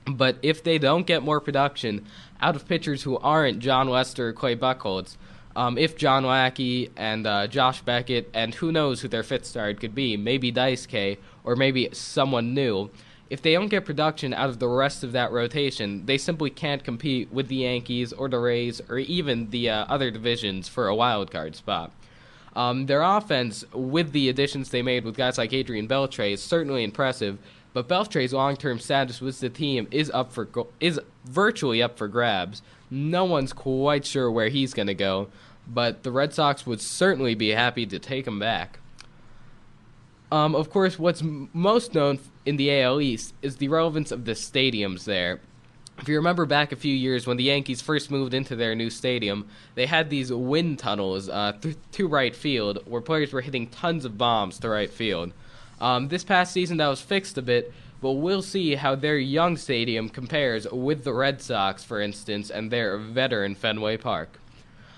[0.06, 2.06] But if they don't get more production
[2.40, 5.18] out of pitchers who aren't Jon Lester or Clay Buchholz,
[5.54, 9.74] um, if John Lackey and uh, Josh Beckett and who knows who their fifth star
[9.74, 12.88] could be, maybe Daisuke or maybe someone new,
[13.28, 16.82] if they don't get production out of the rest of that rotation, they simply can't
[16.82, 20.94] compete with the Yankees or the Rays or even the uh, other divisions for a
[20.94, 21.92] wild card spot.
[22.56, 26.82] Um, their offense, with the additions they made with guys like Adrian Beltre, is certainly
[26.82, 27.38] impressive.
[27.72, 30.48] But Beltre's long-term status with the team is up for
[30.80, 32.62] is virtually up for grabs.
[32.90, 35.28] No one's quite sure where he's going to go,
[35.68, 38.80] but the Red Sox would certainly be happy to take him back.
[40.32, 44.24] Um, of course, what's m- most known in the AL East is the relevance of
[44.24, 45.40] the stadiums there.
[46.00, 48.88] If you remember back a few years when the Yankees first moved into their new
[48.88, 53.66] stadium, they had these wind tunnels uh, th- to right field where players were hitting
[53.66, 55.32] tons of bombs to right field.
[55.78, 59.58] Um, this past season, that was fixed a bit, but we'll see how their young
[59.58, 64.40] stadium compares with the Red Sox, for instance, and their veteran Fenway Park.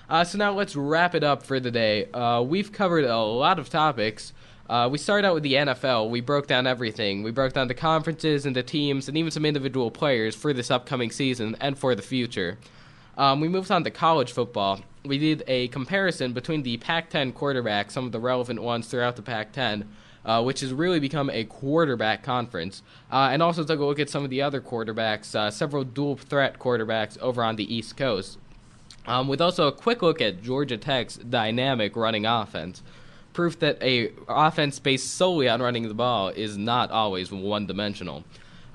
[0.09, 2.09] Uh, so now let's wrap it up for the day.
[2.11, 4.31] Uh, we've covered a lot of topics.
[4.69, 6.09] Uh, we started out with the NFL.
[6.09, 7.21] We broke down everything.
[7.21, 10.71] We broke down the conferences and the teams and even some individual players for this
[10.71, 12.57] upcoming season and for the future.
[13.17, 14.79] Um, we moved on to college football.
[15.05, 19.17] We did a comparison between the Pac 10 quarterbacks, some of the relevant ones throughout
[19.17, 19.87] the Pac 10,
[20.25, 24.09] uh, which has really become a quarterback conference, uh, and also took a look at
[24.09, 28.37] some of the other quarterbacks, uh, several dual threat quarterbacks over on the East Coast.
[29.05, 32.81] Um, with also a quick look at Georgia Tech's dynamic running offense,
[33.33, 38.23] proof that a offense based solely on running the ball is not always one dimensional.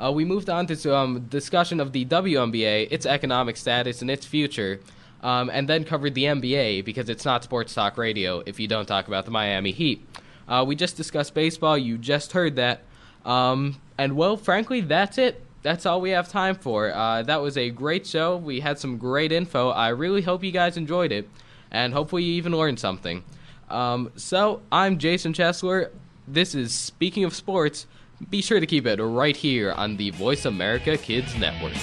[0.03, 4.25] Uh, we moved on to some discussion of the WNBA, its economic status, and its
[4.25, 4.81] future,
[5.23, 8.87] um, and then covered the NBA because it's not sports talk radio if you don't
[8.87, 10.07] talk about the Miami Heat.
[10.49, 11.77] Uh, we just discussed baseball.
[11.77, 12.83] You just heard that.
[13.25, 15.45] Um, and, well, frankly, that's it.
[15.63, 16.95] That's all we have time for.
[16.95, 18.37] Uh, that was a great show.
[18.37, 19.71] We had some great info.
[19.71, 21.29] I really hope you guys enjoyed it,
[21.71, 23.25] and hopefully, you even learned something.
[23.71, 25.91] Um, so, I'm Jason Chesler.
[26.27, 27.87] This is Speaking of Sports.
[28.31, 31.75] Be sure to keep it right here on the Voice America Kids Network.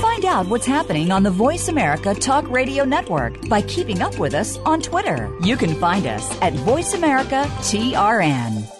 [0.00, 4.34] Find out what's happening on the Voice America Talk Radio Network by keeping up with
[4.34, 5.32] us on Twitter.
[5.42, 8.79] You can find us at Voice America TRN.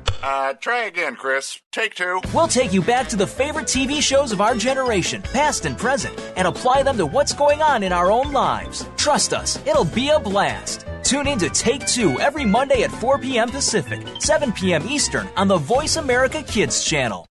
[0.21, 1.59] Uh, try again, Chris.
[1.71, 2.21] Take two.
[2.33, 6.19] We'll take you back to the favorite TV shows of our generation, past and present,
[6.35, 8.87] and apply them to what's going on in our own lives.
[8.97, 10.85] Trust us, it'll be a blast.
[11.03, 13.49] Tune in to Take Two every Monday at 4 p.m.
[13.49, 14.87] Pacific, 7 p.m.
[14.87, 17.25] Eastern on the Voice America Kids channel.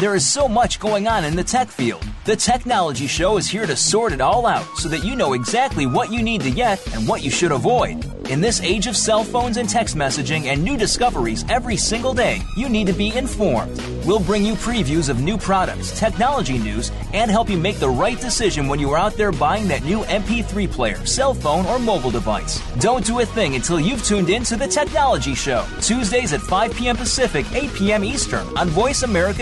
[0.00, 2.04] There is so much going on in the tech field.
[2.24, 5.86] The Technology Show is here to sort it all out so that you know exactly
[5.86, 8.04] what you need to get and what you should avoid.
[8.30, 12.40] In this age of cell phones and text messaging and new discoveries every single day,
[12.56, 13.76] you need to be informed.
[14.06, 18.18] We'll bring you previews of new products, technology news, and help you make the right
[18.18, 22.10] decision when you are out there buying that new MP3 player, cell phone, or mobile
[22.10, 22.60] device.
[22.78, 26.74] Don't do a thing until you've tuned in to The Technology Show, Tuesdays at 5
[26.74, 26.96] p.m.
[26.96, 28.04] Pacific, 8 p.m.
[28.04, 29.41] Eastern on Voice America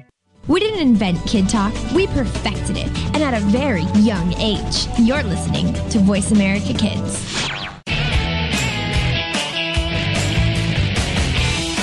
[0.51, 4.85] We didn't invent Kid Talk, we perfected it, and at a very young age.
[4.99, 7.47] You're listening to Voice America Kids.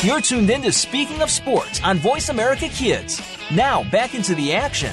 [0.05, 3.23] You're tuned in to Speaking of Sports on Voice America Kids.
[3.51, 4.93] Now, back into the action.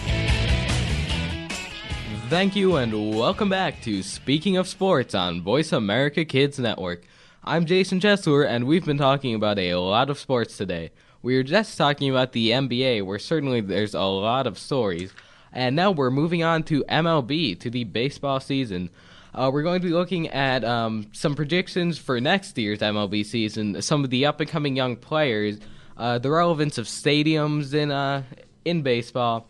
[2.30, 7.04] Thank you, and welcome back to Speaking of Sports on Voice America Kids Network.
[7.44, 10.92] I'm Jason Chesler, and we've been talking about a lot of sports today.
[11.26, 15.12] We were just talking about the NBA, where certainly there's a lot of stories.
[15.52, 18.92] And now we're moving on to MLB, to the baseball season.
[19.34, 23.82] Uh, we're going to be looking at um, some predictions for next year's MLB season,
[23.82, 25.58] some of the up and coming young players,
[25.98, 28.22] uh, the relevance of stadiums in uh,
[28.64, 29.48] in baseball,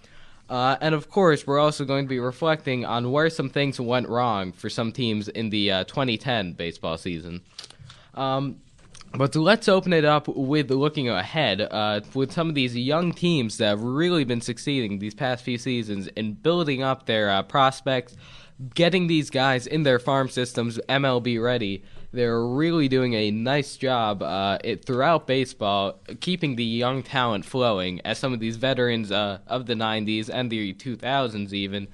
[0.49, 4.07] uh, and of course, we're also going to be reflecting on where some things went
[4.07, 7.41] wrong for some teams in the uh, 2010 baseball season.
[8.13, 8.61] Um,
[9.17, 13.57] but let's open it up with looking ahead uh, with some of these young teams
[13.57, 18.15] that have really been succeeding these past few seasons in building up their prospects
[18.73, 21.83] getting these guys in their farm systems MLB ready.
[22.11, 27.99] They're really doing a nice job uh, it, throughout baseball, keeping the young talent flowing.
[28.05, 31.87] As some of these veterans uh, of the '90s and the 2000s even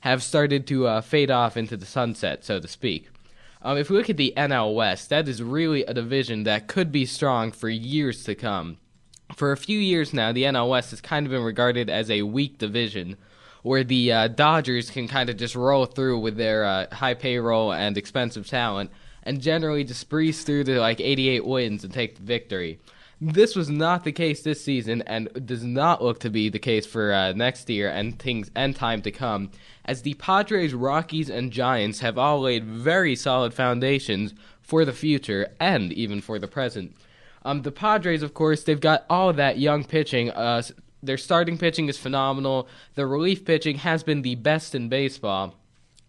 [0.00, 3.10] have started to uh, fade off into the sunset, so to speak.
[3.62, 6.90] Um, if we look at the NL West, that is really a division that could
[6.90, 8.78] be strong for years to come.
[9.36, 12.22] For a few years now, the NL West has kind of been regarded as a
[12.22, 13.16] weak division
[13.62, 17.72] where the uh, Dodgers can kind of just roll through with their uh, high payroll
[17.72, 18.90] and expensive talent
[19.22, 22.80] and generally just breeze through to like 88 wins and take the victory.
[23.20, 26.86] This was not the case this season and does not look to be the case
[26.86, 29.50] for uh, next year and things and time to come
[29.84, 35.48] as the Padres, Rockies and Giants have all laid very solid foundations for the future
[35.58, 36.96] and even for the present.
[37.44, 40.62] Um, the Padres, of course, they've got all that young pitching, uh,
[41.02, 42.68] their starting pitching is phenomenal.
[42.94, 45.54] Their relief pitching has been the best in baseball.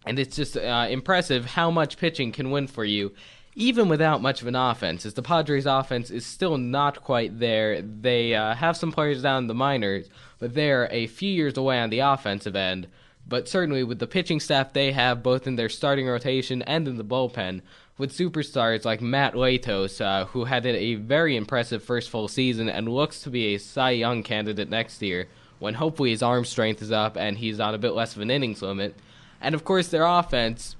[0.04, 3.12] And it's just uh, impressive how much pitching can win for you,
[3.54, 5.04] even without much of an offense.
[5.04, 7.82] As the Padres' offense is still not quite there.
[7.82, 11.78] They uh, have some players down in the minors, but they're a few years away
[11.78, 12.88] on the offensive end.
[13.26, 16.96] But certainly, with the pitching staff they have, both in their starting rotation and in
[16.96, 17.62] the bullpen,
[17.98, 22.88] with superstars like Mat Latos, uh, who had a very impressive first full season and
[22.88, 25.28] looks to be a Cy Young candidate next year,
[25.60, 28.30] when hopefully his arm strength is up and he's on a bit less of an
[28.30, 28.96] innings limit.
[29.40, 30.74] And of course, their offense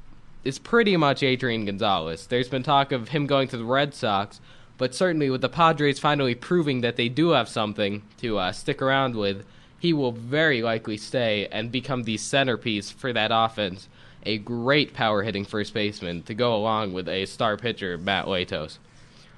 [0.45, 2.27] is pretty much Adrian Gonzalez.
[2.27, 4.41] There's been talk of him going to the Red Sox,
[4.79, 8.83] but certainly with the Padres finally proving that they do have something to uh, stick
[8.83, 9.45] around with,
[9.79, 13.89] he will very likely stay and become the centerpiece for that offense
[14.25, 18.79] a great power hitting first baseman to go along with a star pitcher, Mat Latos.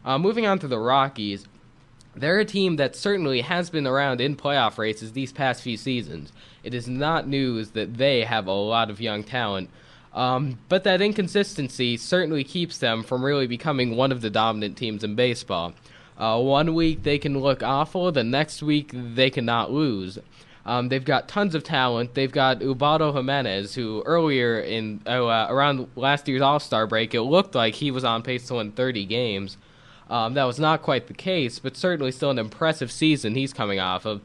[0.05, 1.46] Uh, moving on to the Rockies,
[2.14, 6.32] they're a team that certainly has been around in playoff races these past few seasons.
[6.62, 9.70] It is not news that they have a lot of young talent,
[10.15, 15.05] um, but that inconsistency certainly keeps them from really becoming one of the dominant teams
[15.05, 15.75] in baseball.
[16.17, 20.19] Uh, one week they can look awful, the next week they cannot lose.
[20.67, 22.15] Um, they've got tons of talent.
[22.15, 27.15] They've got Ubaldo Jimenez, who earlier in oh, uh, around last year's All Star break,
[27.15, 29.59] it looked like he was on pace to win 30 games.
[30.09, 33.81] Um, that was not quite the case, but certainly still an impressive season he's coming
[33.81, 34.21] off of.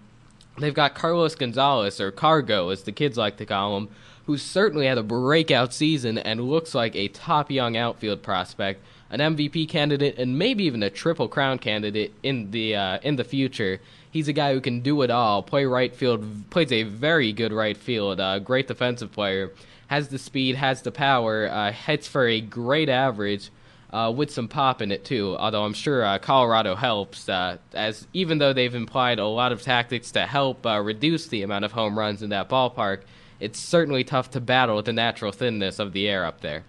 [0.60, 3.90] They've got Carlos Gonzalez, or Cargo, as the kids like to call him,
[4.26, 9.20] who certainly had a breakout season and looks like a top young outfield prospect, an
[9.20, 13.80] MVP candidate, and maybe even a Triple Crown candidate in the uh, in the future
[14.12, 15.44] he's a guy who can do it all.
[15.44, 18.20] Play right field, plays a very good right field.
[18.20, 19.52] Uh, great defensive player.
[19.88, 21.48] Has the speed, has the power.
[21.50, 23.50] Uh, hits for a great average.
[23.92, 25.36] Uh, with some pop in it too.
[25.40, 29.64] Although I'm sure uh, Colorado helps, uh, as even though they've implied a lot of
[29.64, 33.02] tactics to help uh, reduce the amount of home runs in that ballpark,
[33.40, 36.66] it's certainly tough to battle the natural thinness of the air up there.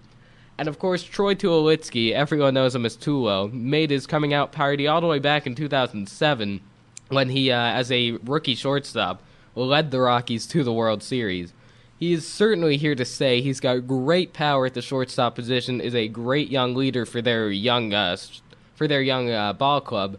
[0.57, 4.87] And of course, Troy Tulowitzki, everyone knows him as Tulo, made his coming out party
[4.87, 6.61] all the way back in 2007
[7.09, 9.23] when he, uh, as a rookie shortstop,
[9.55, 11.53] led the Rockies to the World Series.
[12.01, 13.43] He is certainly here to stay.
[13.43, 15.81] He's got great power at the shortstop position.
[15.81, 18.17] Is a great young leader for their young, uh,
[18.75, 20.19] for their young uh, ball club.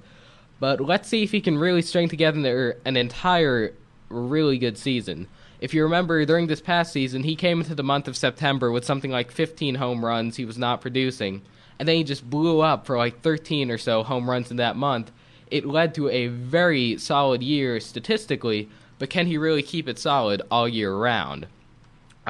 [0.60, 3.74] But let's see if he can really string together an entire
[4.10, 5.28] really good season.
[5.60, 8.86] If you remember, during this past season, he came into the month of September with
[8.86, 10.38] something like 15 home runs.
[10.38, 11.42] He was not producing.
[11.80, 14.78] And then he just blew up for like 13 or so home runs in that
[14.78, 15.12] month
[15.52, 20.42] it led to a very solid year statistically, but can he really keep it solid
[20.50, 21.46] all year round?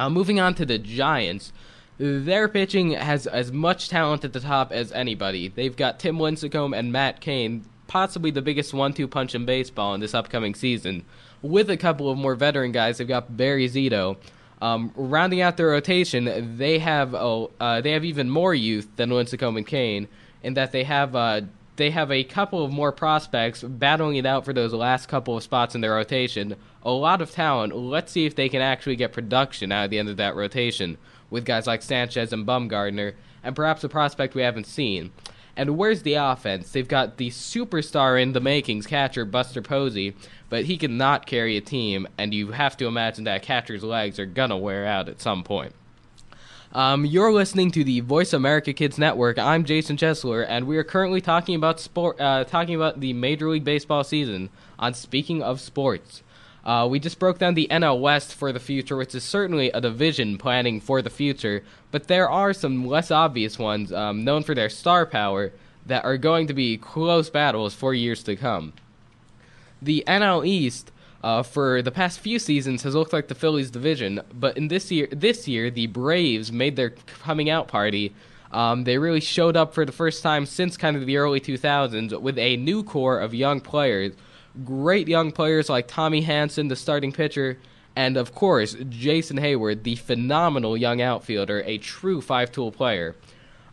[0.01, 1.53] Uh, moving on to the Giants,
[1.99, 5.47] their pitching has as much talent at the top as anybody.
[5.47, 10.01] They've got Tim Lincecum and Matt Cain, possibly the biggest one-two punch in baseball in
[10.01, 11.05] this upcoming season.
[11.43, 14.17] With a couple of more veteran guys, they've got Barry Zito.
[14.59, 19.11] Um, rounding out their rotation, they have oh, uh, they have even more youth than
[19.11, 20.07] Lincecum and Cain,
[20.41, 21.41] in that they have uh,
[21.75, 25.43] they have a couple of more prospects battling it out for those last couple of
[25.43, 26.55] spots in their rotation.
[26.83, 27.75] A lot of talent.
[27.75, 30.97] Let's see if they can actually get production out of the end of that rotation
[31.29, 33.13] with guys like Sanchez and Bumgarner,
[33.43, 35.11] and perhaps a prospect we haven't seen.
[35.55, 36.71] And where's the offense?
[36.71, 40.15] They've got the superstar in the makings, catcher Buster Posey,
[40.49, 44.25] but he cannot carry a team, and you have to imagine that catcher's legs are
[44.25, 45.73] gonna wear out at some point.
[46.73, 49.37] Um, you're listening to the Voice America Kids Network.
[49.37, 53.49] I'm Jason Chesler, and we are currently talking about sport, uh, talking about the Major
[53.49, 54.49] League Baseball season.
[54.79, 56.23] On speaking of sports,
[56.63, 59.81] uh, we just broke down the NL West for the future, which is certainly a
[59.81, 61.61] division planning for the future.
[61.91, 65.51] But there are some less obvious ones, um, known for their star power,
[65.85, 68.71] that are going to be close battles for years to come.
[69.81, 70.93] The NL East
[71.23, 74.91] uh, for the past few seasons has looked like the Phillies division, but in this
[74.91, 76.91] year, this year the Braves made their
[77.21, 78.13] coming out party.
[78.51, 82.19] Um, they really showed up for the first time since kind of the early 2000s
[82.19, 84.13] with a new core of young players,
[84.65, 87.57] great young players like Tommy Hanson, the starting pitcher,
[87.95, 93.15] and of course Jason Heyward, the phenomenal young outfielder, a true five-tool player.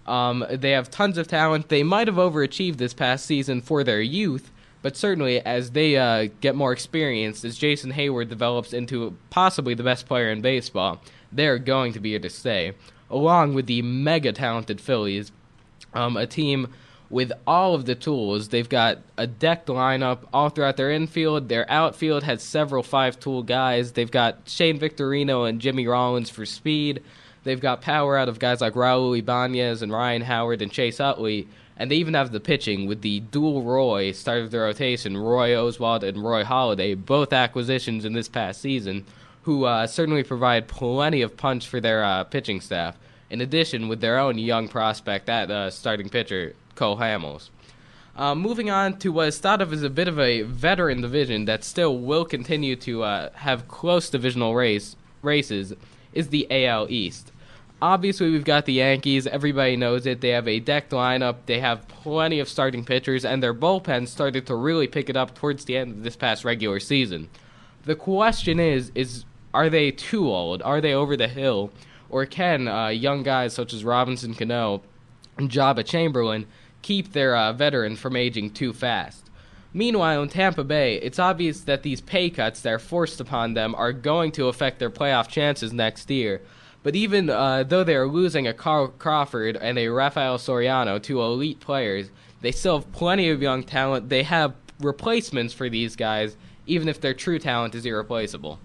[0.07, 1.69] Um, they have tons of talent.
[1.69, 4.51] They might have overachieved this past season for their youth,
[4.83, 9.83] but certainly, as they uh, get more experienced, as Jason Heyward develops into possibly the
[9.83, 11.01] best player in baseball,
[11.33, 12.73] they're going to be here to stay.
[13.11, 15.33] Along with the mega talented Phillies,
[15.95, 16.69] um, a team
[17.11, 18.49] with all of the tools.
[18.49, 21.49] They've got a decked lineup all throughout their infield.
[21.49, 23.93] Their outfield has several five tool guys.
[23.93, 27.03] They've got Shane Victorino and Jimmy Rollins for speed.
[27.45, 31.49] They've got power out of guys like Raul Ibanez and Ryan Howard and Chase Utley.
[31.79, 35.51] And they even have the pitching with the dual Roy start of the rotation, Roy
[35.51, 39.07] Oswalt and Roy Halladay, both acquisitions in this past season,
[39.43, 42.99] who uh, certainly provide plenty of punch for their uh, pitching staff.
[43.31, 47.51] In addition, with their own young prospect at uh, starting pitcher, Cole Hamels.
[48.17, 51.45] Uh, moving on to what is thought of as a bit of a veteran division
[51.45, 55.73] that still will continue to uh, have close divisional race races
[56.13, 57.31] is the AL East.
[57.81, 59.27] Obviously, we've got the Yankees.
[59.29, 60.21] Everybody knows it.
[60.21, 61.37] They have a decked lineup.
[61.47, 65.35] They have plenty of starting pitchers, and their bullpen started to really pick it up
[65.35, 67.29] towards the end of this past regular season.
[67.85, 69.25] The question is: is
[69.55, 70.61] are they too old?
[70.63, 71.71] Are they over the hill?
[72.11, 74.83] Or can uh, young guys such as Robinson Cano
[75.37, 76.47] and Joba Chamberlain
[76.83, 79.31] keep their uh, veteran from aging too fast?
[79.73, 83.75] Meanwhile, in Tampa Bay, it's obvious that these pay cuts that are forced upon them
[83.75, 86.41] are going to affect their playoff chances next year.
[86.89, 91.21] But even uh, though they are losing a Carl Crawford and a Rafael Soriano, two
[91.21, 92.09] elite players,
[92.41, 94.09] they still have plenty of young talent.
[94.09, 98.59] They have replacements for these guys, even if their true talent is irreplaceable.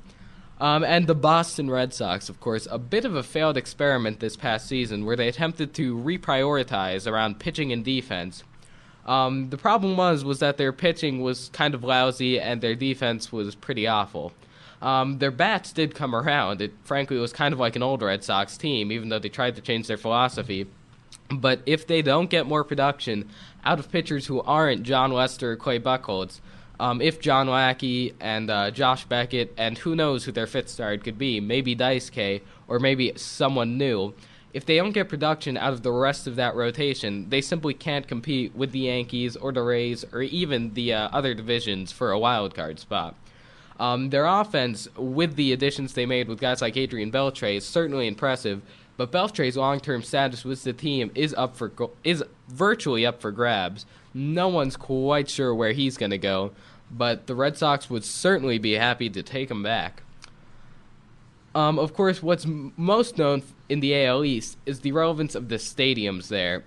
[0.61, 4.37] Um, and the Boston Red Sox, of course, a bit of a failed experiment this
[4.37, 8.45] past season where they attempted to reprioritize around pitching and defense.
[9.05, 13.33] Um, the problem was was that their pitching was kind of lousy and their defense
[13.33, 14.31] was pretty awful.
[14.81, 16.61] Um, their bats did come around.
[16.61, 19.55] It frankly was kind of like an old Red Sox team, even though they tried
[19.55, 20.67] to change their philosophy.
[21.29, 23.29] But if they don't get more production
[23.63, 26.41] out of pitchers who aren't Jon Lester or Clay Buchholz,
[26.79, 30.97] um, if John Lackey and uh, Josh Beckett and who knows who their fifth star
[30.97, 34.13] could be, maybe Daisuke or maybe someone new,
[34.53, 38.07] if they don't get production out of the rest of that rotation, they simply can't
[38.07, 42.19] compete with the Yankees or the Rays or even the uh, other divisions for a
[42.19, 43.15] wild card spot.
[43.79, 48.07] Um, their offense, with the additions they made with guys like Adrian Beltre, is certainly
[48.07, 48.61] impressive.
[48.95, 51.71] But Beltre's long-term status with the team is up for
[52.03, 53.85] is virtually up for grabs.
[54.13, 56.51] No one's quite sure where he's going to go,
[56.91, 60.03] but the Red Sox would certainly be happy to take him back.
[61.55, 65.55] Um, of course, what's most known in the AL East is the relevance of the
[65.55, 66.63] stadiums there.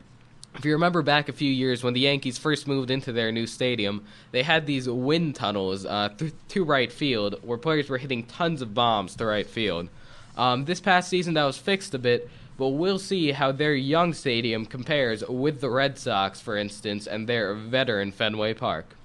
[0.57, 3.47] If you remember back a few years when the Yankees first moved into their new
[3.47, 8.25] stadium, they had these wind tunnels uh, th- to right field where players were hitting
[8.25, 9.91] tons of bombs to right field.
[10.35, 14.15] Um, this past season, that was fixed a bit, but we'll see how their young
[14.15, 18.97] stadium compares with the Red Sox, for instance, and their veteran Fenway Park.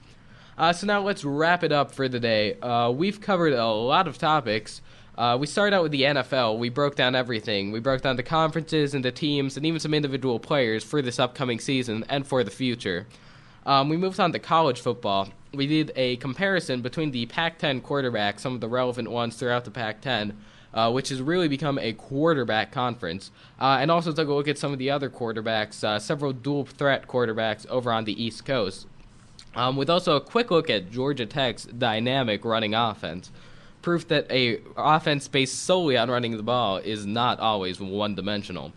[0.57, 2.57] Uh, so now let's wrap it up for the day.
[2.61, 4.81] Uh, we've covered a lot of topics.
[5.17, 6.57] Uh, we started out with the NFL.
[6.57, 7.71] We broke down everything.
[7.71, 11.19] We broke down the conferences and the teams and even some individual players for this
[11.19, 13.07] upcoming season and for the future.
[13.65, 15.29] Um, we moved on to college football.
[15.53, 19.65] We did a comparison between the Pac 10 quarterbacks, some of the relevant ones throughout
[19.65, 20.35] the Pac 10,
[20.73, 24.57] uh, which has really become a quarterback conference, uh, and also took a look at
[24.57, 28.87] some of the other quarterbacks, uh, several dual threat quarterbacks over on the East Coast.
[29.53, 33.29] um, with also a quick look at Georgia Tech's dynamic running offense.
[33.81, 38.73] Proof that a offense based solely on running the ball is not always one dimensional.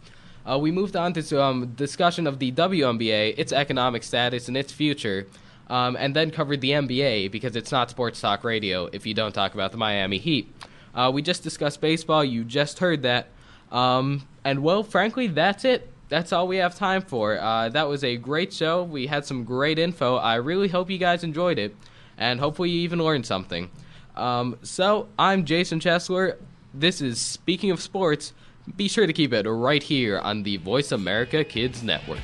[0.47, 4.73] Uh, we moved on to some discussion of the WNBA, its economic status, and its
[4.73, 5.27] future,
[5.69, 9.33] um, and then covered the NBA because it's not sports talk radio if you don't
[9.33, 10.53] talk about the Miami Heat.
[10.95, 12.25] Uh, we just discussed baseball.
[12.25, 13.29] You just heard that.
[13.73, 15.91] Um, and, well, frankly, that's it.
[16.11, 17.41] That's all we have time for.
[17.41, 18.85] Uh, that was a great show.
[18.85, 20.17] We had some great info.
[20.17, 21.75] I really hope you guys enjoyed it,
[22.19, 23.71] and hopefully, you even learned something.
[24.15, 26.37] Um, so, I'm Jason Chesler.
[26.73, 28.33] This is Speaking of Sports.
[28.77, 32.21] Be sure to keep it right here on the Voice America Kids Network.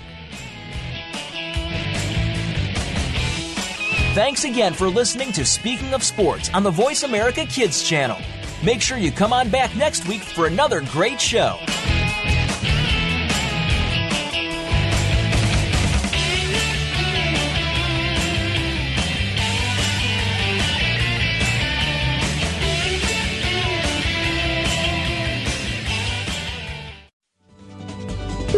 [4.14, 8.18] Thanks again for listening to Speaking of Sports on the Voice America Kids channel.
[8.64, 11.58] Make sure you come on back next week for another great show.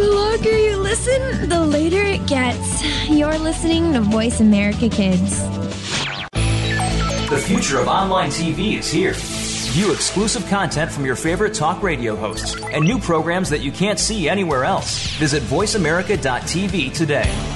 [0.07, 2.83] Longer you listen, the later it gets.
[3.09, 5.41] You're listening to Voice America Kids.
[7.29, 9.13] The future of online TV is here.
[9.73, 13.99] View exclusive content from your favorite talk radio hosts and new programs that you can't
[13.99, 15.07] see anywhere else.
[15.17, 17.52] Visit VoiceAmerica.tv today.